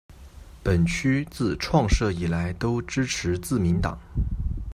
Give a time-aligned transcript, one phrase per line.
[0.63, 3.99] 本区自创设以来都支持自民党。